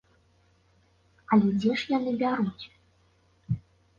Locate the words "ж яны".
1.81-2.11